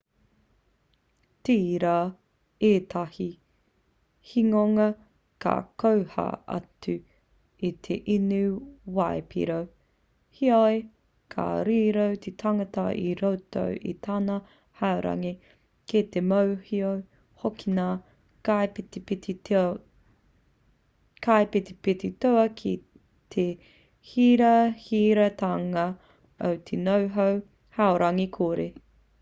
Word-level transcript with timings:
tērā 1.47 1.97
ētahi 2.69 3.25
hingonga 4.29 4.87
ka 5.45 5.51
koha 5.83 6.25
atu 6.53 6.95
i 7.69 7.71
te 7.87 7.97
inu 8.13 8.39
waipiro 8.95 9.57
heoi 10.39 10.79
ka 11.35 11.45
riro 11.69 12.07
te 12.25 12.33
tangata 12.45 12.87
i 13.03 13.13
roto 13.21 13.67
i 13.93 13.95
tana 14.09 14.39
haurangi 14.81 15.35
kei 15.93 16.07
te 16.17 16.25
mōhio 16.31 16.89
hoki 17.45 17.77
ngā 17.77 17.87
kaipetipeti 21.29 22.09
toa 22.25 22.49
ki 22.63 22.75
te 23.37 23.47
hirahiratanga 24.13 25.87
o 26.51 26.55
te 26.71 26.85
noho 26.89 27.33
haurangi 27.81 28.31
kore 28.39 28.71